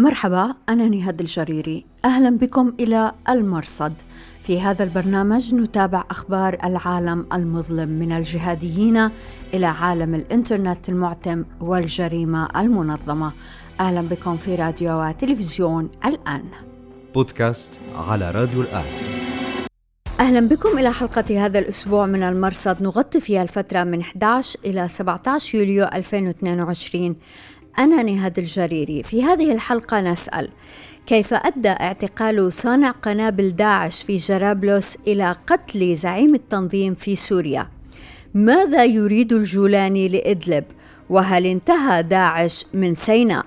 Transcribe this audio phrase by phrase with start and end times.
[0.00, 1.84] مرحبا أنا نهاد الجريري.
[2.04, 3.92] أهلا بكم إلى المرصد.
[4.42, 9.10] في هذا البرنامج نتابع أخبار العالم المظلم من الجهاديين
[9.54, 13.32] إلى عالم الإنترنت المعتم والجريمة المنظمة.
[13.80, 16.44] أهلا بكم في راديو وتلفزيون الآن.
[17.14, 18.84] بودكاست على راديو الآن.
[20.20, 22.82] أهلا بكم إلى حلقة هذا الأسبوع من المرصد.
[22.82, 27.16] نغطي فيها الفترة من 11 إلى 17 يوليو 2022
[27.78, 30.48] أنا نهاد الجريري في هذه الحلقة نسأل
[31.06, 37.68] كيف أدى اعتقال صانع قنابل داعش في جرابلس إلى قتل زعيم التنظيم في سوريا؟
[38.34, 40.64] ماذا يريد الجولاني لإدلب؟
[41.10, 43.46] وهل انتهى داعش من سيناء؟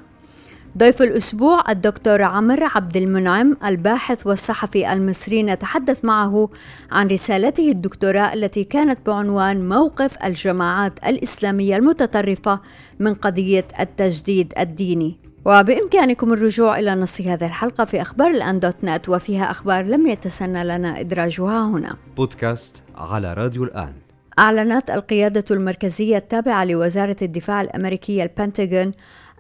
[0.78, 6.50] ضيف الأسبوع الدكتور عمر عبد المنعم الباحث والصحفي المصري نتحدث معه
[6.92, 12.60] عن رسالته الدكتوراه التي كانت بعنوان موقف الجماعات الإسلامية المتطرفة
[13.00, 15.20] من قضية التجديد الديني.
[15.46, 20.64] وبإمكانكم الرجوع إلى نص هذه الحلقة في أخبار الآن دوت نت وفيها أخبار لم يتسنى
[20.64, 21.96] لنا إدراجها هنا.
[22.18, 23.94] بودكاست على راديو الآن.
[24.40, 28.92] أعلنت القيادة المركزية التابعة لوزارة الدفاع الأمريكية البنتاغون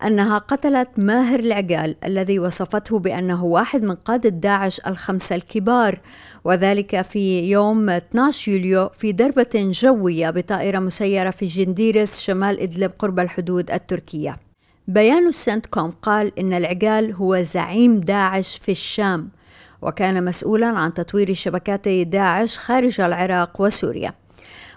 [0.07, 5.99] أنها قتلت ماهر العقال الذي وصفته بأنه واحد من قادة داعش الخمسة الكبار
[6.43, 13.19] وذلك في يوم 12 يوليو في ضربة جوية بطائرة مسيرة في جنديرس شمال إدلب قرب
[13.19, 14.37] الحدود التركية.
[14.87, 19.29] بيان السنت كوم قال إن العقال هو زعيم داعش في الشام
[19.81, 24.22] وكان مسؤولا عن تطوير شبكات داعش خارج العراق وسوريا.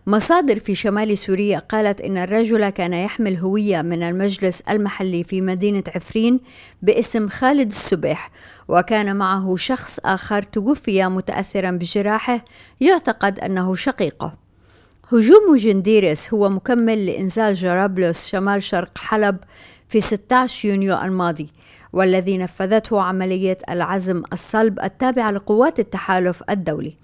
[0.09, 5.83] مصادر في شمال سوريا قالت إن الرجل كان يحمل هوية من المجلس المحلي في مدينة
[5.95, 6.41] عفرين
[6.83, 8.31] باسم خالد السبيح
[8.69, 12.45] وكان معه شخص آخر توفي متأثرا بجراحه
[12.81, 14.35] يعتقد أنه شقيقه
[15.13, 19.37] هجوم جنديرس هو مكمل لإنزال جرابلس شمال شرق حلب
[19.89, 21.49] في 16 يونيو الماضي
[21.93, 26.97] والذي نفذته عملية العزم الصلب التابعة لقوات التحالف الدولي.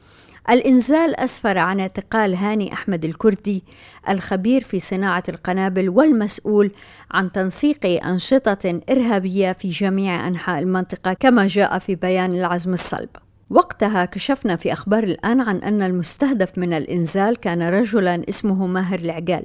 [0.51, 3.65] الإنزال أسفر عن اعتقال هاني أحمد الكردي
[4.09, 6.71] الخبير في صناعة القنابل والمسؤول
[7.11, 13.09] عن تنسيق أنشطة إرهابية في جميع أنحاء المنطقة كما جاء في بيان العزم الصلب.
[13.51, 19.45] وقتها كشفنا في أخبار الآن عن أن المستهدف من الإنزال كان رجلا اسمه ماهر العقال.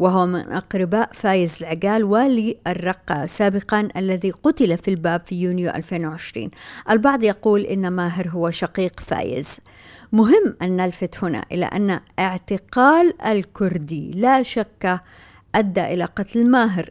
[0.00, 6.50] وهو من أقرباء فايز العقال والي الرقة سابقا الذي قتل في الباب في يونيو 2020
[6.90, 9.60] البعض يقول إن ماهر هو شقيق فايز.
[10.12, 15.00] مهم أن نلفت هنا إلى أن اعتقال الكردي لا شك
[15.54, 16.90] أدى إلى قتل ماهر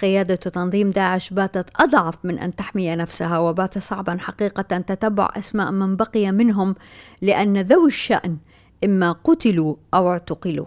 [0.00, 5.96] قيادة تنظيم داعش باتت أضعف من أن تحمي نفسها وبات صعبا حقيقة تتبع أسماء من
[5.96, 6.74] بقي منهم
[7.22, 8.36] لأن ذوي الشأن
[8.84, 10.66] إما قتلوا أو اعتقلوا.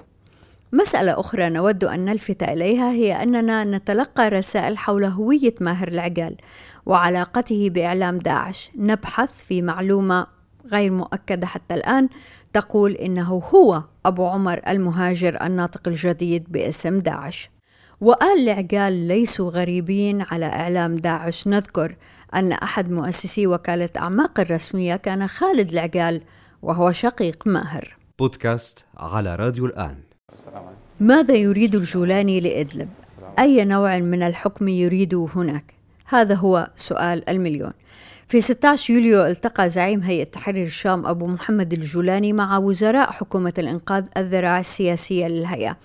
[0.76, 6.38] مسألة أخرى نود أن نلفت إليها هي أننا نتلقى رسائل حول هوية ماهر العقال
[6.86, 8.72] وعلاقته بإعلام داعش.
[8.76, 10.28] نبحث في معلومة
[10.72, 12.10] غير مؤكدة حتى الآن
[12.54, 17.50] تقول إنه هو أبو عمر المهاجر الناطق الجديد باسم داعش.
[18.02, 21.48] وآل العقال ليسوا غريبين على إعلام داعش.
[21.48, 21.96] نذكر
[22.36, 26.22] أن أحد مؤسسي وكالة أعماق الرسمية كان خالد العقال
[26.62, 27.98] وهو شقيق ماهر.
[28.20, 30.15] بودكاست على راديو الآن.
[31.00, 32.90] ماذا يريد الجولاني لإدلب؟
[33.40, 35.74] أي نوع من الحكم يريده هناك؟
[36.06, 37.72] هذا هو سؤال المليون
[38.28, 44.06] في 16 يوليو التقى زعيم هيئة تحرير الشام أبو محمد الجولاني مع وزراء حكومة الإنقاذ
[44.18, 45.78] الذراع السياسية للهيئة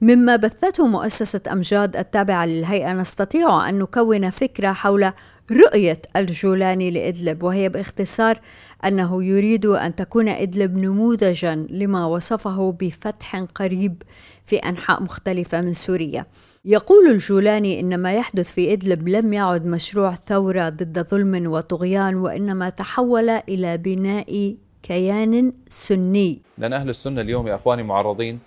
[0.00, 5.12] مما بثته مؤسسة أمجاد التابعة للهيئة نستطيع أن نكون فكرة حول
[5.52, 8.40] رؤية الجولاني لإدلب وهي باختصار
[8.84, 14.02] أنه يريد أن تكون إدلب نموذجا لما وصفه بفتح قريب
[14.46, 16.26] في أنحاء مختلفة من سوريا.
[16.64, 22.68] يقول الجولاني إن ما يحدث في إدلب لم يعد مشروع ثورة ضد ظلم وطغيان وإنما
[22.68, 26.42] تحول إلى بناء كيان سني.
[26.58, 28.38] لأن أهل السنة اليوم يا أخواني معرضين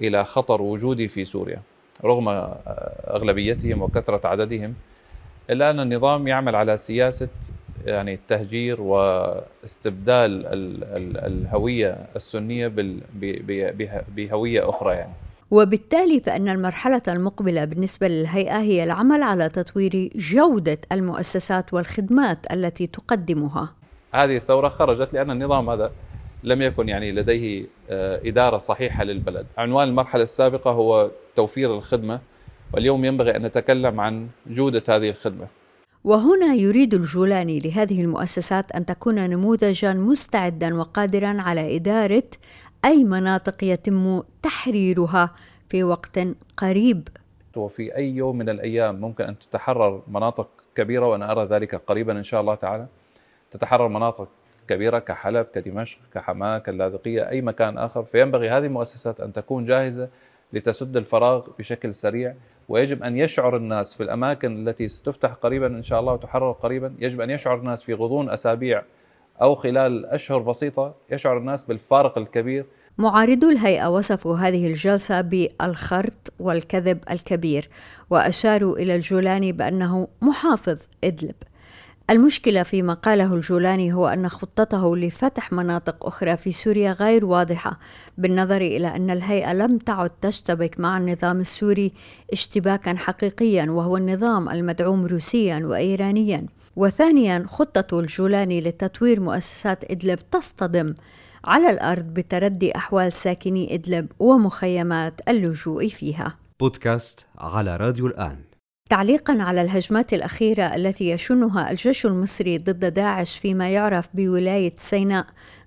[0.00, 1.62] إلى خطر وجودي في سوريا
[2.04, 2.28] رغم
[3.08, 4.74] أغلبيتهم وكثرة عددهم.
[5.50, 7.28] إلا أن النظام يعمل على سياسة
[7.86, 10.46] يعني التهجير واستبدال
[11.26, 12.72] الهوية السنية
[14.16, 15.12] بهوية أخرى يعني
[15.50, 23.68] وبالتالي فإن المرحلة المقبلة بالنسبة للهيئة هي العمل على تطوير جودة المؤسسات والخدمات التي تقدمها.
[24.14, 25.92] هذه الثورة خرجت لأن النظام هذا
[26.44, 29.46] لم يكن يعني لديه آه، إدارة صحيحة للبلد.
[29.58, 32.20] عنوان المرحلة السابقة هو توفير الخدمة
[32.72, 35.46] واليوم ينبغي أن نتكلم عن جودة هذه الخدمة.
[36.04, 42.30] وهنا يريد الجولاني لهذه المؤسسات أن تكون نموذجا مستعدا وقادرا على إدارة
[42.84, 45.30] أي مناطق يتم تحريرها
[45.68, 46.18] في وقت
[46.56, 47.08] قريب.
[47.56, 52.24] وفي أي يوم من الأيام ممكن أن تتحرر مناطق كبيرة وأنا أرى ذلك قريبا إن
[52.24, 52.86] شاء الله تعالى.
[53.50, 54.28] تتحرر مناطق
[54.68, 58.02] كبيرة كحلب كدمشق كحماة كاللاذقية أي مكان آخر.
[58.02, 60.08] فينبغي هذه المؤسسات أن تكون جاهزة
[60.52, 62.34] لتسد الفراغ بشكل سريع.
[62.68, 66.94] ويجب أن يشعر الناس في الأماكن التي ستفتح قريبا إن شاء الله وتحرر قريبا.
[66.98, 68.82] يجب أن يشعر الناس في غضون أسابيع
[69.42, 70.94] أو خلال أشهر بسيطة.
[71.10, 72.66] يشعر الناس بالفارق الكبير.
[72.98, 77.68] معارضو الهيئة وصفوا هذه الجلسة بالخرط والكذب الكبير
[78.10, 81.34] وأشاروا إلى الجولاني بأنه محافظ إدلب.
[82.10, 87.78] المشكلة فيما قاله الجولاني هو أن خطته لفتح مناطق أخرى في سوريا غير واضحة
[88.18, 91.92] بالنظر إلى أن الهيئة لم تعد تشتبك مع النظام السوري
[92.32, 96.46] اشتباكا حقيقيا وهو النظام المدعوم روسيا وإيرانيا.
[96.76, 100.94] وثانيا خطة الجولاني لتطوير مؤسسات إدلب تصطدم
[101.44, 106.36] على الأرض بتردي أحوال ساكني إدلب ومخيمات اللجوء فيها.
[106.60, 108.49] بودكاست على راديو الآن.
[108.90, 115.26] تعليقا على الهجمات الأخيرة التي يشنها الجيش المصري ضد داعش فيما يعرف بولاية سيناء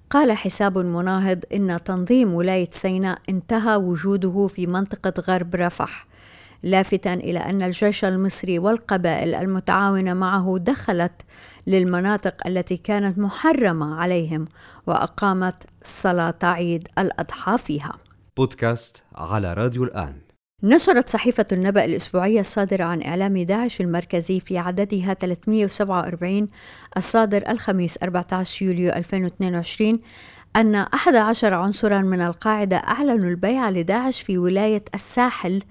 [0.10, 6.08] قال حساب مناهض إن تنظيم ولاية سيناء انتهى وجوده في منطقة غرب رفح
[6.64, 11.22] لافتا إلى أن الجيش المصري والقبائل المتعاونه معه دخلت
[11.68, 14.46] للمناطق التي كانت محرمة عليهم
[14.88, 17.94] وأقامت صلاة عيد الأضحى فيها.
[18.38, 20.23] بودكاست على راديو الآن.
[20.66, 26.48] نشرت صحيفة النبأ الأسبوعية الصادرة عن إعلام داعش المركزي في عددها 347
[26.98, 30.00] الصادر الخميس 14 يوليو 2022
[30.56, 35.64] أن 11 عنصرا من القاعدة أعلنوا البيعة لداعش في ولاية الساحل.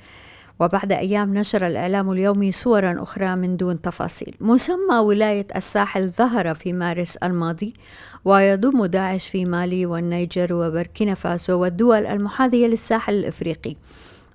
[0.60, 4.34] وبعد أيام نشر الإعلام اليومي صورا أخرى من دون تفاصيل.
[4.40, 7.74] مسمى ولاية الساحل ظهر في مارس الماضي
[8.24, 13.76] ويضم داعش في مالي والنيجر وبركينا فاسو والدول المحاذية للساحل الإفريقي.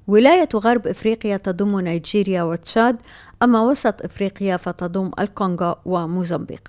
[0.07, 3.01] ولاية غرب إفريقيا تضم نيجيريا وتشاد
[3.43, 6.67] أما وسط إفريقيا فتضم الكونغو وموزمبيق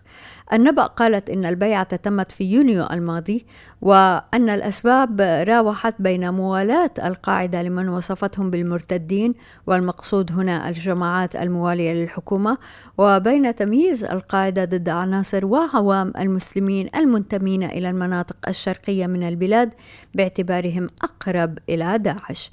[0.52, 3.46] النبأ قالت إن البيعة تمت في يونيو الماضي
[3.81, 9.35] وأن الأسباب راوحت بين موالاة القاعدة لمن وصفتهم بالمرتدين
[9.67, 12.58] والمقصود هنا الجماعات الموالية للحكومة
[12.99, 19.75] وبين تمييز القاعدة ضد عناصر وعوام المسلمين المنتمين إلى المناطق الشرقية من البلاد
[20.14, 22.50] باعتبارهم أقرب إلى داعش.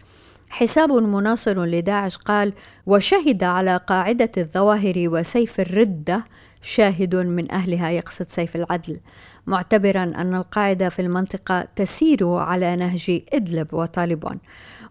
[0.56, 2.54] حساب مناصر لداعش قال
[2.86, 6.26] وشهد على قاعدة الظواهر وسيف الردة
[6.62, 9.00] شاهد من أهلها يقصد سيف العدل.
[9.48, 14.38] معتبرا أن القاعدة في المنطقة تسير على نهج إدلب وطالبان.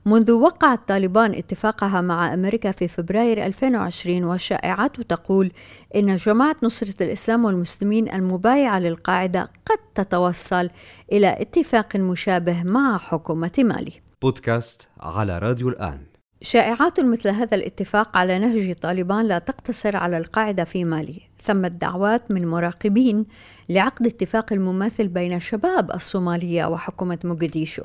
[0.07, 5.53] منذ وقعت طالبان اتفاقها مع أمريكا في فبراير 2020 والشائعات تقول
[5.97, 10.71] إن جماعة نصرة الإسلام والمسلمين المبايعة للقاعدة قد تتوصل
[11.13, 14.04] إلى اتفاق مشابه مع حكومة مالي.
[14.25, 16.07] بودكاست على راديو الآن.
[16.43, 21.21] شائعات مثل هذا الاتفاق على نهج طالبان لا تقتصر على القاعدة في مالي.
[21.45, 23.27] ثمة دعوات من مراقبين
[23.69, 27.83] لعقد اتفاق المماثل بين شباب الصومالية وحكومة موغاديشو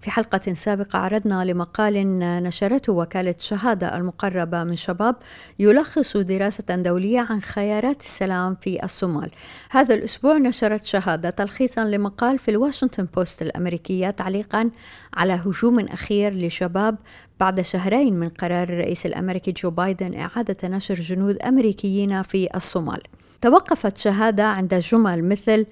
[0.00, 5.16] في حلقة سابقة عرضنا لمقال نشرته وكالة شهادة المقربة من شباب
[5.58, 9.30] يلخص دراسة دولية عن خيارات السلام في الصومال.
[9.70, 14.70] هذا الأسبوع نشرت شهادة تلخيصا لمقال في الواشنطن بوست الأمريكية تعليقا
[15.14, 16.96] على هجوم أخير لشباب
[17.40, 22.95] بعد شهرين من قرار الرئيس الأمريكي جو بايدن إعادة نشر جنود أمريكيين في الصومال.
[23.42, 25.66] توقفت شهادة عند جمل مثل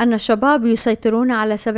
[0.00, 1.70] أن الشباب يسيطرون على 70%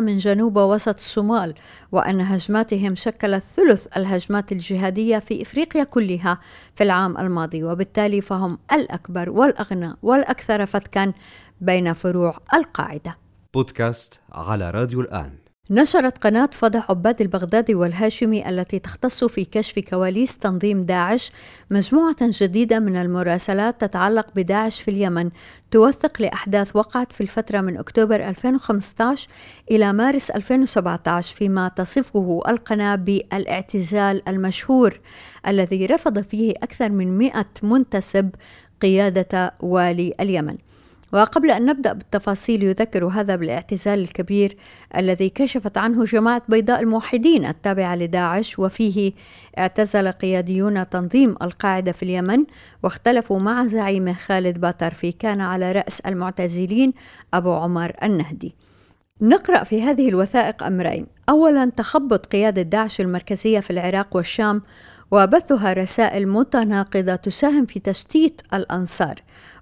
[0.00, 1.54] من جنوب ووسط الصومال
[1.92, 6.38] وأن هجماتهم شكلت ثلث الهجمات الجهادية في إفريقيا كلها
[6.74, 11.12] في العام الماضي وبالتالي فهم الأكبر والأغنى والأكثر فتكا
[11.60, 13.16] بين فروع القاعدة.
[13.54, 15.41] بودكاست على راديو الآن.
[15.70, 21.32] نشرت قناة فضح عباد البغدادي والهاشمي التي تختص في كشف كواليس تنظيم داعش
[21.70, 25.30] مجموعة جديدة من المراسلات تتعلق بداعش في اليمن
[25.70, 29.28] توثق لأحداث وقعت في الفترة من أكتوبر 2015
[29.70, 35.00] إلى مارس 2017 فيما تصفه القناة بالاعتزال المشهور
[35.46, 38.30] الذي رفض فيه أكثر من 100 منتسب
[38.80, 40.56] قيادة والي اليمن.
[41.12, 44.56] وقبل أن نبدأ بالتفاصيل يذكر هذا بالاعتزال الكبير
[44.96, 49.12] الذي كشفت عنه جماعة بيضاء الموحدين التابعة لداعش وفيه
[49.58, 52.44] اعتزل قياديون تنظيم القاعدة في اليمن
[52.82, 56.92] واختلفوا مع زعيمه خالد باترفي كان على رأس المعتزلين
[57.34, 58.54] أبو عمر النهدي.
[59.22, 61.06] نقرأ في هذه الوثائق أمرين.
[61.28, 64.62] أولا تخبط قيادة داعش المركزية في العراق والشام
[65.10, 69.14] وبثها رسائل متناقضة تساهم في تشتيت الأنصار.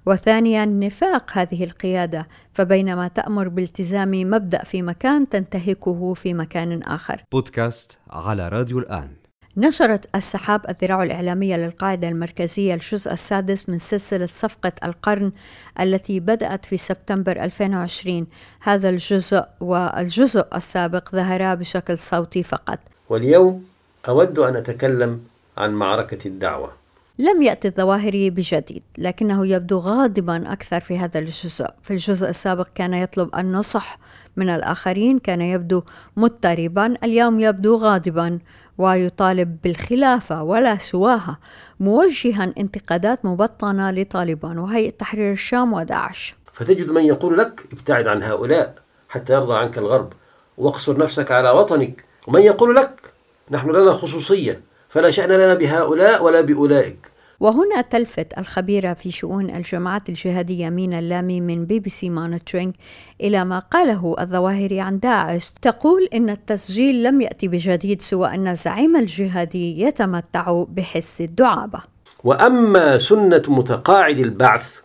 [0.06, 7.22] وثانيا نفاق هذه القيادة فبينما تأمر بالتزام مبدأ في مكان تنتهكه في مكان آخر.
[7.32, 9.20] بودكاست على راديو الآن.
[9.56, 15.32] نشرت السحاب الذراع الإعلامية للقاعدة المركزية الجزء السادس من سلسلة صفقة القرن
[15.80, 18.26] التي بدأت في سبتمبر 2020
[18.60, 22.78] هذا الجزء والجزء السابق ظهرا بشكل صوتي فقط.
[23.08, 23.64] واليوم
[24.08, 25.20] أود أن أتكلم
[25.56, 26.79] عن معركة الدعوة.
[27.20, 31.66] لم يأتي الظواهري بجديد لكنه يبدو غاضبا أكثر في هذا الجزء.
[31.82, 33.98] في الجزء السابق كان يطلب النصح
[34.36, 35.82] من الآخرين كان يبدو
[36.16, 38.38] مضطربا اليوم يبدو غاضبا
[38.78, 41.38] ويطالب بالخلافة ولا سواها
[41.80, 46.34] موجها انتقادات مبطنة لطالبان وهيئة تحرير الشام وداعش.
[46.52, 48.74] فتجد من يقول لك ابتعد عن هؤلاء
[49.08, 50.12] حتى يرضى عنك الغرب
[50.58, 52.04] واقصر نفسك على وطنك.
[52.26, 53.12] ومن يقول لك
[53.50, 57.09] نحن لنا خصوصية فلا شأن لنا بهؤلاء ولا بأولئك.
[57.40, 62.74] وهنا تلفت الخبيرة في شؤون الجماعات الجهادية مينا اللامي من بي بي سي مونيتورينج
[63.20, 65.50] إلى ما قاله الظواهري عن داعش.
[65.62, 71.80] تقول إن التسجيل لم يأتي بجديد سوى أن الزعيم الجهادي يتمتع بحس الدعابة.
[72.24, 74.80] وأما سنة متقاعد البعث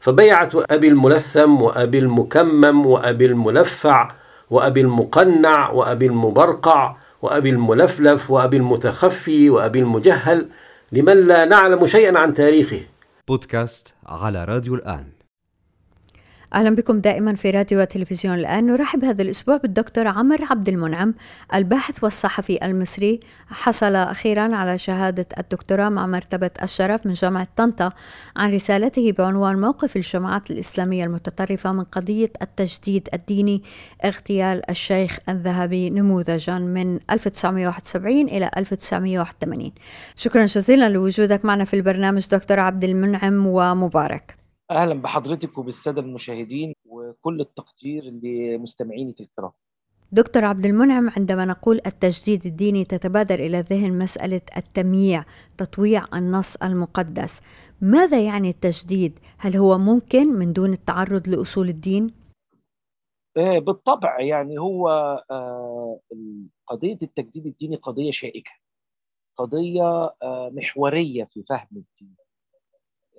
[0.00, 4.08] فبيعة أبي الملثم وأبي المكمم وأبي الملفع
[4.50, 10.48] وأبي المقنع وأبي المبرقع وأبي الملفلف وأبي المتخفي وأبي المجهل
[10.92, 12.80] لمن لا نعلم شيئا عن تاريخه.
[13.28, 15.19] بودكاست على راديو الآن.
[16.54, 18.66] أهلا بكم دائما في راديو وتلفزيون الآن.
[18.66, 21.14] نرحب هذا الأسبوع بالدكتور عمر عبد المنعم
[21.54, 23.20] الباحث والصحفي المصري.
[23.48, 27.92] حصل أخيرا على شهادة الدكتوراه مع مرتبة الشرف من جامعة طنطا
[28.36, 33.62] عن رسالته بعنوان موقف الجماعات الإسلامية المتطرفة من قضية التجديد الديني
[34.04, 39.72] اغتيال الشيخ الذهبي نموذجا من 1971 إلى 1981
[40.16, 44.39] شكرا جزيلا لوجودك معنا في البرنامج دكتور عبد المنعم ومبارك.
[44.70, 49.50] أهلا بحضرتك وبالسادة المشاهدين وكل التقدير لمستمعينك الكرام.
[50.12, 55.24] دكتور عبد المنعم عندما نقول التجديد الديني تتبادر إلى الذهن مسألة التمييع،
[55.58, 57.40] تطويع النص المقدس.
[57.80, 62.14] ماذا يعني التجديد؟ هل هو ممكن من دون التعرض لأصول الدين؟
[63.36, 64.88] بالطبع يعني هو
[66.66, 68.50] قضية التجديد الديني قضية شائكة.
[69.36, 70.14] قضية
[70.52, 72.19] محورية في فهم الدين.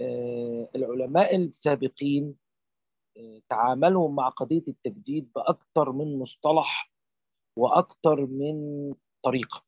[0.01, 2.36] آه، العلماء السابقين
[3.17, 6.91] آه، تعاملوا مع قضية التجديد بأكثر من مصطلح
[7.58, 8.55] وأكثر من
[9.24, 9.63] طريقة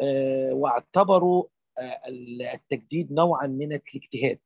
[0.00, 1.44] آه، واعتبروا
[2.54, 4.40] التجديد نوعا من الاجتهاد.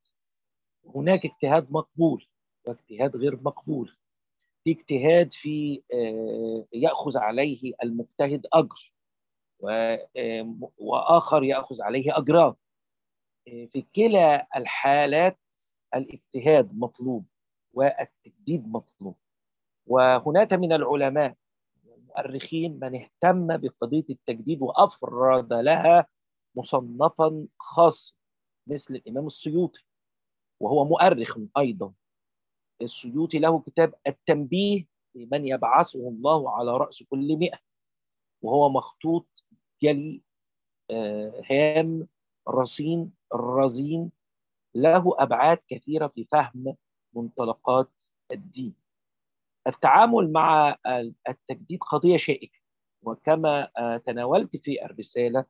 [0.95, 2.27] هناك اجتهاد مقبول
[2.65, 3.97] واجتهاد غير مقبول.
[4.63, 5.81] في اجتهاد في
[6.73, 8.93] يأخذ عليه المجتهد أجر
[10.77, 12.53] وآخر يأخذ عليه أجران.
[13.45, 15.39] في كلا الحالات
[15.95, 17.25] الاجتهاد مطلوب
[17.73, 19.15] والتجديد مطلوب.
[19.85, 21.35] وهناك من العلماء
[21.85, 26.07] والمؤرخين من اهتم بقضية التجديد وافرد لها
[26.55, 28.13] مصنفا خاصا
[28.67, 29.83] مثل الإمام السيوطي
[30.59, 31.93] وهو مؤرخ أيضا.
[32.81, 37.59] السيوطي له كتاب التنبيه لمن يبعثه الله على رأس كل مئة
[38.41, 39.45] وهو مخطوط
[39.81, 40.21] جلي
[41.51, 42.07] هام
[42.49, 44.11] رصين الرزين
[44.75, 46.75] له أبعاد كثيرة في فهم
[47.15, 47.89] منطلقات
[48.31, 48.75] الدين.
[49.67, 50.77] التعامل مع
[51.29, 52.59] التجديد قضية شائكة
[53.03, 53.69] وكما
[54.05, 55.45] تناولت في الرسالة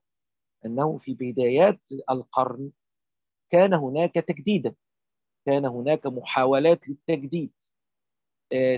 [0.66, 2.72] أنه في بدايات القرن
[3.50, 4.76] كان هناك تجديدا
[5.46, 7.52] كان هناك محاولات للتجديد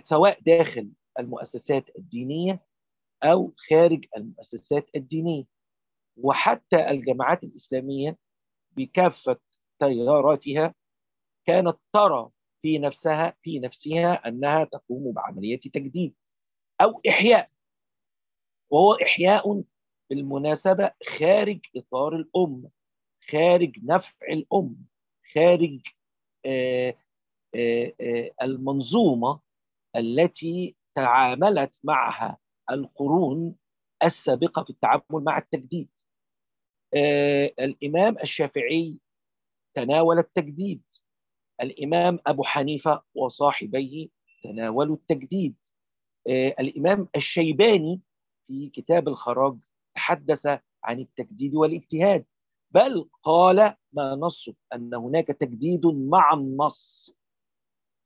[0.04, 2.60] سواء داخل المؤسسات الدينية
[3.24, 5.44] أو خارج المؤسسات الدينية
[6.18, 8.18] وحتى الجماعات الإسلامية
[8.78, 9.38] بكافة
[9.80, 10.74] تياراتها
[11.46, 12.30] كانت ترى
[12.62, 16.16] في نفسها في نفسها أنها تقوم بعملية تجديد
[16.82, 17.50] أو إحياء.
[18.70, 19.64] وهو إحياء
[20.10, 22.70] بالمناسبة خارج إطار الامه
[23.32, 24.86] خارج نفع الأم
[25.34, 25.80] خارج
[26.46, 26.94] آآ
[27.56, 29.40] آآ المنظومة
[29.96, 32.38] التي تعاملت معها
[32.72, 33.56] القرون
[34.04, 35.90] السابقة في التعامل مع التجديد.
[35.90, 35.93] آه
[37.60, 39.02] الإمام الشافعي
[39.76, 40.82] تناول التجديد.
[41.62, 44.08] الإمام أبو حنيفة وصاحبيه
[44.44, 45.56] تناولوا التجديد.
[46.30, 48.02] آه الإمام الشيباني
[48.48, 49.58] في كتاب الخراج
[49.96, 50.48] تحدث
[50.84, 52.26] عن التجديد والاجتهاد
[52.72, 57.14] بل قال ما نص أن هناك تجديد مع النص.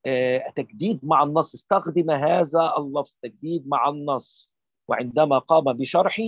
[0.05, 4.51] آه تجديد مع النص استخدم هذا اللفظ تجديد مع النص.
[4.87, 6.23] وعندما قام بشرحه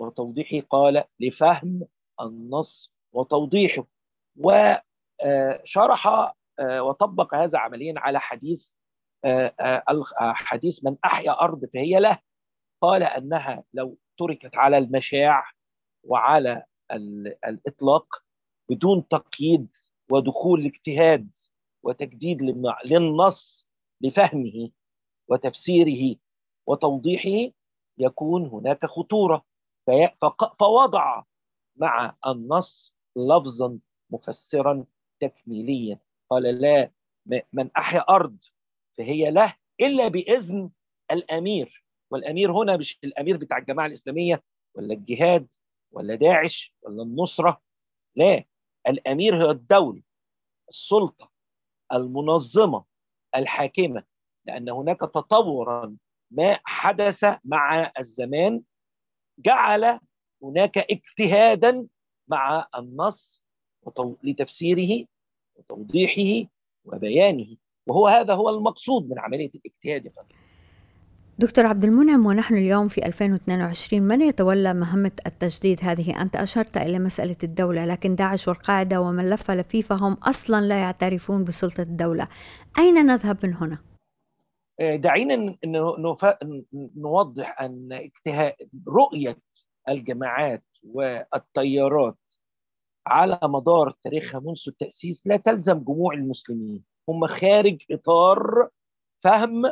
[0.00, 1.86] وتوضيحه قال لفهم
[2.20, 3.86] النص وتوضيحه.
[4.36, 8.70] وشرح وطبق هذا عمليا على حديث
[10.18, 12.18] حديث من أحيا أرض فهي له.
[12.82, 15.50] قال أنها لو تركت على المشاع
[16.04, 16.64] وعلى
[17.46, 18.22] الإطلاق
[18.70, 19.72] بدون تقييد
[20.10, 21.30] ودخول اجتهاد
[21.82, 22.42] وتجديد
[22.84, 23.68] للنص
[24.00, 24.70] لفهمه
[25.28, 26.16] وتفسيره
[26.66, 27.52] وتوضيحه
[27.98, 29.49] يكون هناك خطورة.
[30.58, 31.22] فوضع
[31.76, 33.78] مع النص لفظا
[34.10, 34.84] مفسرا
[35.20, 35.98] تكميليا.
[36.30, 36.90] قال لا
[37.52, 38.36] من أحيا أرض
[38.98, 40.70] فهي له إلا بإذن
[41.10, 41.84] الأمير.
[42.10, 44.42] والأمير هنا مش الأمير بتاع الجماعة الإسلامية
[44.74, 45.52] ولا الجهاد
[45.92, 47.60] ولا داعش ولا النصرة.
[48.16, 48.44] لا
[48.88, 50.02] الأمير هو الدولة
[50.68, 51.30] السلطة
[51.92, 52.84] المنظمة
[53.36, 54.04] الحاكمة.
[54.46, 55.96] لأن هناك تطورا
[56.30, 58.62] ما حدث مع الزمان
[59.44, 59.98] جعل
[60.42, 61.86] هناك اجتهادا
[62.28, 63.42] مع النص
[64.24, 65.06] لتفسيره
[65.56, 66.50] وتوضيحه
[66.84, 67.56] وبيانه
[67.86, 70.12] وهو هذا هو المقصود من عملية الاجتهاد
[71.38, 76.98] دكتور عبد المنعم ونحن اليوم في 2022 من يتولى مهمة التجديد هذه؟ أنت أشرت إلى
[76.98, 82.28] مسألة الدولة لكن داعش والقاعدة ومن لف لفيفهم أصلا لا يعترفون بسلطة الدولة
[82.78, 83.78] أين نذهب من هنا؟
[84.80, 85.56] آه، دعينا
[86.96, 87.56] نوضح
[87.92, 88.54] اجتهاد
[88.88, 89.38] رؤية
[89.88, 92.18] الجماعات والتيارات
[93.06, 96.84] على مدار تاريخها منذ التأسيس لا تلزم جموع المسلمين.
[97.08, 98.68] هم خارج إطار
[99.24, 99.62] فهم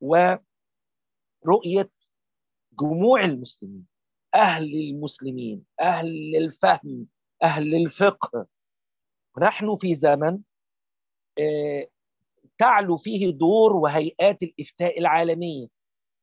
[0.00, 0.40] ورؤية
[2.80, 3.86] جموع المسلمين.
[4.34, 7.06] أهل المسلمين أهل الفهم
[7.42, 8.46] أهل الفقه.
[9.38, 10.38] نحن في زمن
[11.38, 11.88] آه،
[12.60, 15.66] تعلو فيه دور وهيئات الإفتاء العالمية.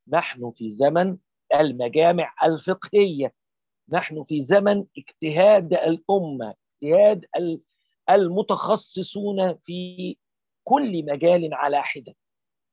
[0.08, 1.16] نحن في زمن
[1.54, 3.32] المجامع الفقهية.
[3.88, 7.24] نحن في زمن اجتهاد الأمة اجتهاد
[8.10, 10.16] المتخصصون في
[10.64, 12.14] كل مجال على حدة.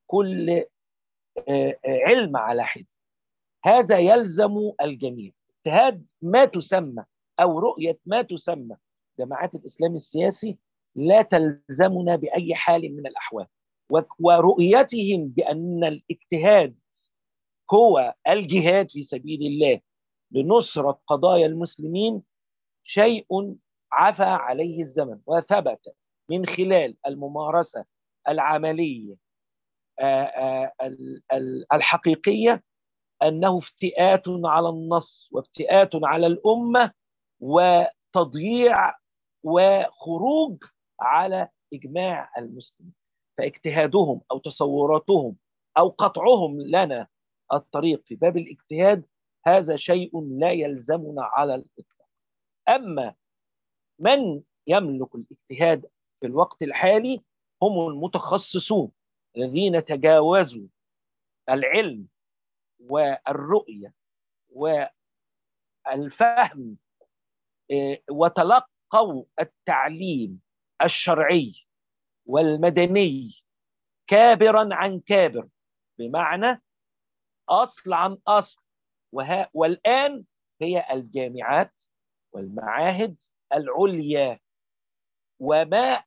[0.08, 2.96] كل آه، آه، علم على حدة.
[3.64, 5.32] هذا يلزم الجميع.
[5.50, 7.06] اجتهاد ما تسمى
[7.42, 8.76] أو رؤية ما تسمى
[9.20, 10.58] جماعات الإسلام السياسي
[10.96, 13.48] لا تلزمنا بأي حال من الأحوال.
[14.20, 16.76] ورؤيتهم بأن الاجتهاد
[17.74, 19.82] هو الجهاد في سبيل الله.
[20.32, 22.24] لنصرة قضايا المسلمين
[22.84, 23.56] شيء
[23.92, 25.96] عفى عليه الزمن وثبت
[26.30, 27.86] من خلال الممارسة
[28.28, 29.16] العملية
[30.00, 30.74] آه، آه،
[31.74, 32.64] الحقيقية
[33.24, 36.92] أنه افتئات على النص وافتئات على الأمة
[37.40, 38.76] وتضييع
[39.44, 40.64] وخروج
[41.00, 42.94] على إجماع المسلمين.
[43.38, 45.36] فاجتهادهم أو تصوراتهم
[45.78, 47.08] أو قطعهم لنا
[47.54, 49.06] الطريق في باب الاجتهاد
[49.46, 52.10] هذا شيء لا يلزمنا على الإطلاق.
[52.70, 53.16] أما
[54.00, 55.86] من يملك الاجتهاد
[56.20, 57.22] في الوقت الحالي
[57.62, 58.92] هم المتخصصون
[59.38, 60.68] الذين تجاوزوا
[61.50, 62.08] العلم
[62.80, 63.94] والرؤية
[64.50, 66.78] والفهم
[67.72, 70.42] آه، وتلقوا التعليم
[70.84, 71.65] الشرعي
[72.26, 73.32] والمدني
[74.08, 75.48] كابرا عن كابر
[76.00, 76.62] بمعنى
[77.50, 78.62] أصل عن أصل.
[79.12, 80.26] وها والآن
[80.62, 81.82] هي الجامعات
[82.32, 83.18] والمعاهد
[83.54, 84.40] العليا.
[85.40, 86.04] وما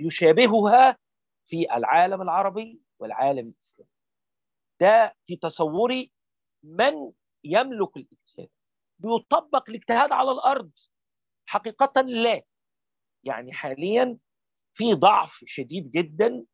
[0.00, 0.98] يشابهها
[1.46, 3.90] في العالم العربي والعالم الإسلامي.
[4.80, 6.12] ده في تصوري
[6.62, 7.12] من
[7.44, 8.48] يملك الاجتهاد.
[8.98, 10.70] بيطبق الاجتهاد على الأرض.
[11.46, 12.42] حقيقه لا.
[13.24, 14.18] يعني حاليا
[14.74, 16.44] في ضعف شديد جدا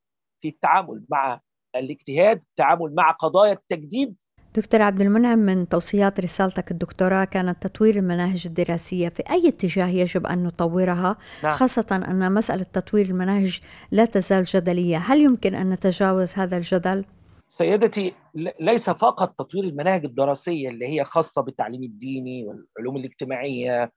[0.40, 1.40] في التعامل مع
[1.76, 4.16] الاجتهاد التعامل مع قضايا التجديد
[4.56, 10.26] دكتور عبد المنعم من توصيات رسالتك الدكتوراه كانت تطوير المناهج الدراسية في أي اتجاه يجب
[10.26, 11.52] أن نطورها نعم.
[11.52, 17.04] خاصة أن مسألة تطوير المناهج لا تزال جدلية هل يمكن أن نتجاوز هذا الجدل؟
[17.48, 18.14] سيدتي
[18.60, 23.92] ليس فقط تطوير المناهج الدراسية اللي هي خاصة بالتعليم الديني والعلوم الاجتماعية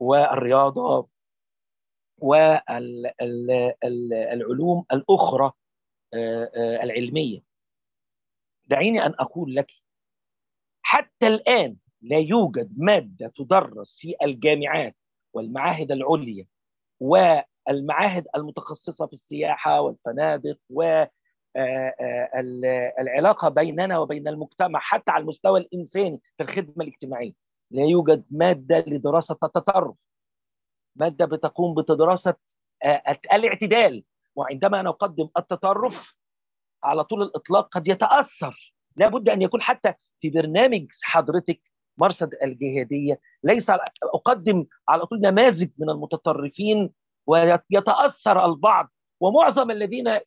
[0.00, 1.08] والرياضة
[3.82, 5.52] والعلوم الأخرى
[6.14, 7.40] آه، آه، العلمية.
[8.66, 9.66] دعيني أن أقول لك
[10.82, 14.96] حتى الآن لا يوجد مادة تدرس في الجامعات
[15.34, 16.46] والمعاهد العليا
[17.00, 21.04] والمعاهد المتخصصة في السياحة والفنادق و
[21.56, 21.94] آه،
[23.00, 27.32] العلاقة بيننا وبين المجتمع حتى على المستوى الإنساني في الخدمة الاجتماعية.
[27.70, 29.96] لا يوجد مادة لدراسة التطرف
[30.96, 32.34] مادة بتقوم بدراسة
[33.32, 34.04] الاعتدال.
[34.36, 36.14] وعندما نقدم التطرف
[36.82, 38.74] على طول الإطلاق قد يتأثر.
[38.96, 41.60] لابد أن يكون حتى في برنامج حضرتك
[41.98, 43.70] مرصد الجهادية ليس
[44.02, 46.92] أقدم على طول نماذج من المتطرفين
[47.26, 48.92] ويتأثر البعض.
[49.20, 50.20] ومعظم الذين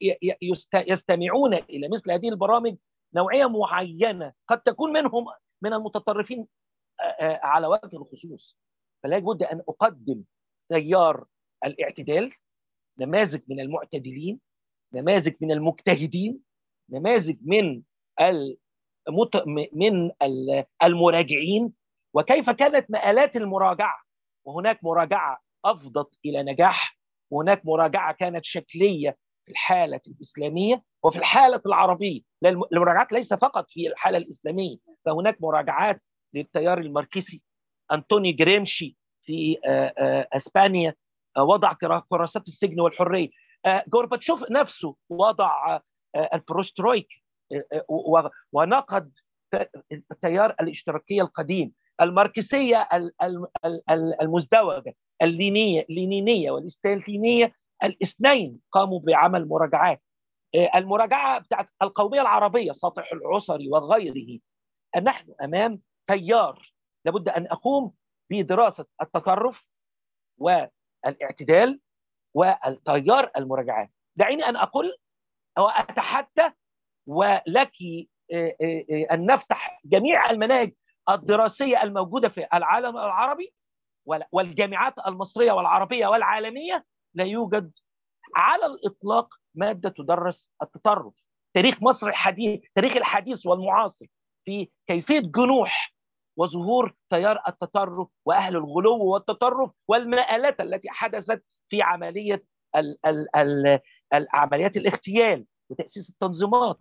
[0.73, 2.75] يستمعون إلى مثل هذه البرامج
[3.13, 5.25] نوعية معينة قد تكون منهم
[5.61, 6.47] من المتطرفين
[7.21, 8.57] على وجه الخصوص.
[9.03, 10.23] فلا بد أن أقدم
[10.69, 11.25] تيار
[11.65, 12.33] الاعتدال
[12.99, 14.39] نماذج من المعتدلين
[14.93, 16.39] نماذج من المجتهدين
[16.89, 17.81] نماذج من
[18.21, 19.43] المت...
[19.73, 20.11] من
[20.83, 21.73] المراجعين.
[22.13, 23.95] وكيف كانت مآلات المراجعة؟
[24.45, 26.97] وهناك مراجعة أفضت إلى نجاح
[27.31, 32.21] وهناك مراجعة كانت شكلية في الحالة الإسلامية وفي الحالة العربية.
[32.45, 36.01] المراجعات ليس فقط في الحالة الإسلامية فهناك مراجعات
[36.33, 37.41] للتيار الماركسي
[37.91, 40.95] أنتوني جريمشي في آه، آه، أسبانيا
[41.37, 41.73] آه، وضع
[42.09, 43.29] كراسات السجن والحرية.
[43.87, 45.79] جورباتشوف نفسه وضع
[46.33, 47.07] البروسترويك
[48.53, 49.11] ونقد
[49.91, 52.89] التيار الاشتراكية القديم الماركسية
[54.21, 60.01] المزدوجة اللينية اللينينية والإستالينية الاثنين قاموا بعمل مراجعات.
[60.75, 64.39] المراجعة بتاعت القومية العربية ساطح العصري وغيره.
[65.03, 66.73] نحن أمام تيار
[67.05, 67.91] لابد أن أقوم
[68.29, 69.67] بدراسة التطرف
[70.37, 71.79] والاعتدال
[72.33, 73.91] والتيار المراجعات.
[74.15, 74.97] دعيني أن أقول
[75.57, 76.51] أو أتحدى
[77.07, 77.71] ولك
[78.33, 80.73] آه، آه، آه، أن نفتح جميع المناهج
[81.09, 83.53] الدراسية الموجودة في العالم العربي
[84.31, 87.71] والجامعات المصرية والعربية والعالمية لا يوجد
[88.35, 91.13] على الإطلاق مادة تدرس التطرف.
[91.53, 94.05] تاريخ مصر الحديث تاريخ الحديث والمعاصر
[94.45, 95.94] في كيفية جنوح
[96.37, 102.43] وظهور تيار التطرف وأهل الغلو والتطرف والمآلات التي حدثت في عملية
[102.75, 103.79] ال ال ال
[104.13, 106.79] العمليات الاغتيال وتأسيس التنظيمات.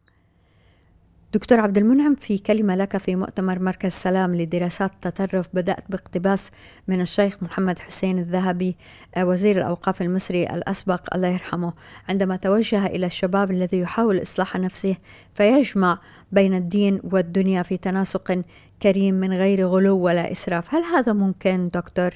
[1.34, 6.50] دكتور عبد المنعم في كلمة لك في مؤتمر مركز سلام لدراسات التطرف بدأت باقتباس
[6.88, 8.76] من الشيخ محمد حسين الذهبي
[9.16, 11.72] آه، وزير الأوقاف المصري الأسبق الله يرحمه.
[12.08, 14.96] عندما توجه إلى الشباب الذي يحاول إصلاح نفسه
[15.34, 15.98] فيجمع
[16.32, 18.42] بين الدين والدنيا في تناسق
[18.84, 22.10] كريم من غير غلو ولا إسراف هل هذا ممكن دكتور؟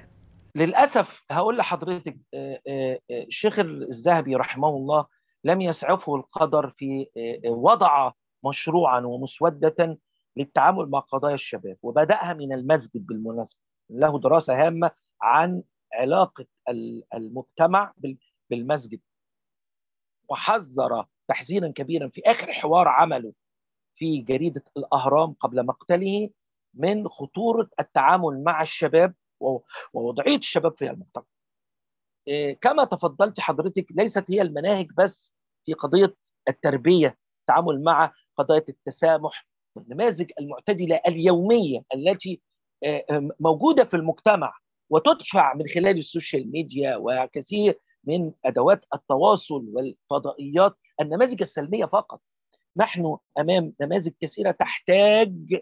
[0.55, 5.07] للأسف هقول لحضرتك آه، آه، الشيخ الذهبي رحمه الله
[5.45, 7.07] لم يسعفه القدر في
[7.47, 8.13] وضع
[8.45, 9.99] مشروعا ومسودة
[10.37, 14.91] للتعامل مع قضايا الشباب وبدأها من المسجد بالمناسبة له دراسة هامة
[15.23, 15.63] عن
[15.95, 16.47] علاقة
[17.15, 17.93] المجتمع
[18.51, 19.01] بالمسجد
[20.29, 23.33] وحذر تحذيرا كبيرا في آخر حوار عمله
[23.97, 26.31] في جريدة الأهرام قبل مقتله
[26.75, 29.15] من خطورة التعامل مع الشباب
[29.93, 31.25] ووضعية الشباب في المجتمع.
[32.29, 35.35] إيه، كما تفضلت حضرتك ليست هي المناهج بس
[35.67, 36.15] في قضية
[36.49, 42.41] التربية التعامل مع قضايا التسامح والنماذج المعتدلة اليومية التي
[42.85, 44.53] آه، موجودة في المجتمع
[44.91, 52.21] وتدفع من خلال ال social media وكثير من أدوات التواصل والفضائيات النماذج السلمية فقط.
[52.77, 55.61] نحن أمام نماذج كثيرة تحتاج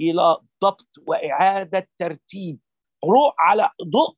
[0.00, 2.58] إلى ضبط وإعادة ترتيب.
[3.38, 4.14] على ضوء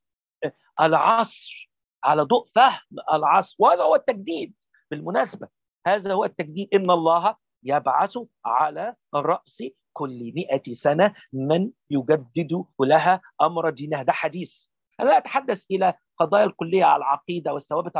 [0.81, 1.71] العصر
[2.05, 2.81] على ضوء فهم
[3.13, 3.57] العصر.
[3.59, 4.55] وهذا هو التجديد.
[4.91, 5.49] بالمناسبة
[5.87, 6.69] هذا هو التجديد.
[6.75, 9.63] إن الله يبعث على رأس
[9.93, 14.67] كل مئة سنة من يجدد لها أمر دينها ده حديث.
[15.01, 17.93] أنا لا أتحدث إلى قضايا الكلية على العقيدة والثوابت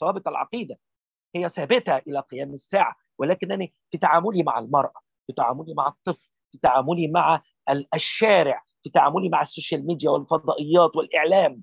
[0.00, 0.78] ثوابت العقيدة.
[1.34, 6.28] هي ثابتة إلى قيام الساعة ولكنني في تعاملي مع المرأة في تعاملي مع الطفل.
[6.52, 7.42] في تعاملي مع
[7.94, 11.62] الشارع في تعاملي مع السوشيال ميديا والفضائيات والإعلام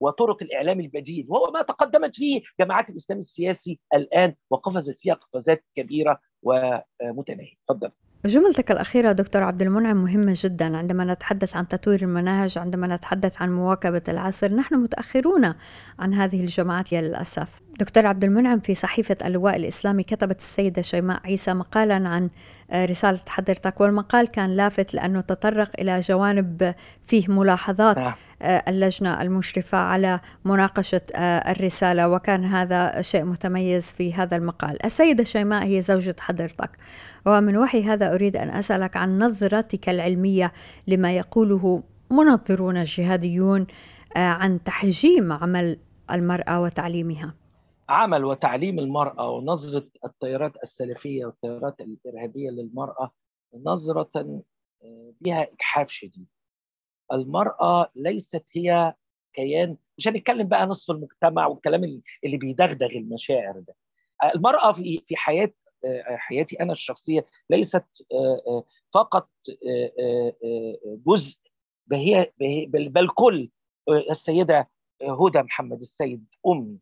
[0.00, 6.20] وطرق الإعلام البديل وهو ما تقدمت فيه جماعات الإسلام السياسي الآن وقفزت فيها قفزات كبيرة
[6.42, 7.54] ومتناهية.
[7.68, 7.90] تفضل.
[8.26, 10.76] جملتك الأخيرة دكتور عبد المنعم مهمة جدا.
[10.76, 15.54] عندما نتحدث عن تطوير المناهج عندما نتحدث عن مواكبة العصر نحن متأخرون
[15.98, 17.60] عن هذه الجماعات للأسف.
[17.78, 22.30] دكتور عبد المنعم في صحيفة اللواء الإسلامي كتبت السيدة شيماء عيسى مقالا عن
[22.70, 26.74] آه، رسالة حضرتك والمقال كان لافت لأنه تطرق إلى جوانب
[27.06, 28.12] فيه ملاحظات نعم.
[28.42, 35.24] آه، اللجنة المشرفة على مناقشة آه، الرسالة وكان هذا شيء متميز في هذا المقال السيدة
[35.24, 36.70] شيماء هي زوجة حضرتك
[37.26, 40.52] ومن وحي هذا أريد أن أسألك عن نظرتك العلمية
[40.86, 43.66] لما يقوله منظرون الجهاديون
[44.16, 45.78] عن تحجيم عمل
[46.10, 47.45] المرأة وتعليمها
[47.88, 53.10] عمل وتعليم المرأة ونظرة التيارات السلفية والتيارات الإرهابية للمرأة
[53.54, 54.10] نظرة
[54.84, 56.26] آه، بها إجحاف شديد.
[57.12, 58.94] المرأة ليست هي
[59.32, 61.84] كيان مش هنتكلم بقى نصف المجتمع والكلام
[62.24, 63.74] اللي بيدغدغ المشاعر ده.
[64.34, 65.52] المرأة في في حياة
[65.84, 69.28] آه، حياتي أنا الشخصية ليست آه، فقط
[71.06, 71.38] جزء
[71.86, 73.50] بل كل
[74.10, 74.70] السيدة
[75.02, 76.78] هدى محمد السيد أمي.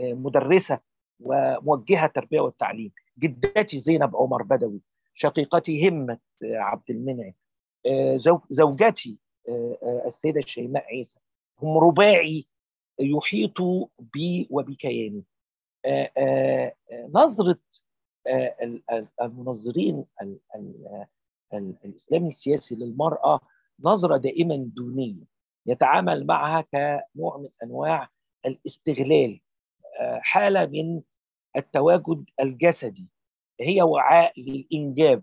[0.00, 0.80] مدرسة
[1.20, 2.92] وموجهة التربيه والتعليم.
[3.18, 4.80] جدتي زينب عمر بدوي
[5.14, 7.32] شقيقتي همة عبد المنعم
[8.50, 9.18] زوجتي
[10.06, 11.18] السيدة شيماء عيسى.
[11.62, 12.46] هم رباعي
[13.00, 13.60] يحيط
[13.98, 15.24] بي وبكياني.
[17.14, 17.58] نظرة
[19.22, 20.04] المنظرين
[21.84, 23.40] الإسلامي السياسي للمرأة
[23.80, 25.24] نظرة دائما دونية
[25.66, 28.08] يتعامل معها كنوع من أنواع
[28.46, 29.40] الاستغلال.
[30.20, 31.02] حالة من
[31.56, 33.08] التواجد الجسدي
[33.60, 35.22] هي وعاء للإنجاب.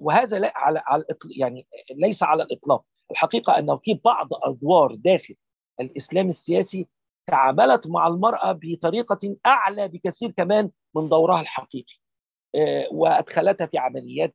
[0.00, 1.04] وهذا لا على على
[1.36, 2.84] يعني ليس على الإطلاق.
[3.10, 5.34] الحقيقة أنه في بعض أدوار داخل
[5.80, 6.86] الإسلام السياسي
[7.26, 11.94] تعاملت مع المرأة بطريقة أعلى بكثير كمان من دورها الحقيقي.
[12.90, 14.34] وأدخلتها في عمليات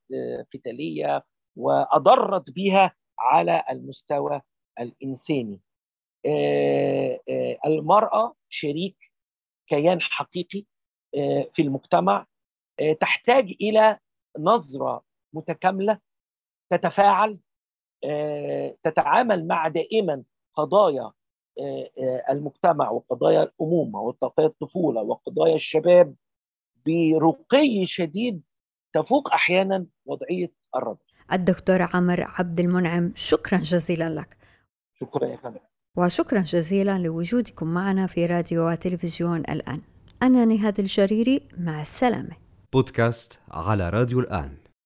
[0.54, 1.24] قتالية
[1.56, 4.42] وأضرت بها على المستوى
[4.80, 5.60] الإنساني.
[7.66, 8.98] المرأة شريك
[9.68, 10.66] كيان حقيقي
[11.54, 12.26] في المجتمع
[13.00, 14.00] تحتاج إلى
[14.40, 15.04] نظرة
[15.34, 16.00] متكاملة
[16.70, 17.40] تتفاعل
[18.84, 21.12] تتعامل مع دائما قضايا
[22.30, 26.16] المجتمع وقضايا الأمومة وقضايا الطفولة وقضايا الشباب
[26.86, 28.42] برقي شديد
[28.94, 31.00] تفوق أحيانا وضعية الرجل.
[31.34, 34.38] الدكتور عمر عبد المنعم شكرا جزيلا لك.
[35.00, 35.60] شكرا يا فندم.
[35.98, 39.82] وشكرا جزيلا لوجودكم معنا في راديو وتلفزيون الآن.
[40.24, 42.36] أنا نهاد الجريري مع السلامة.
[42.74, 44.61] بودكاست على راديو الآن.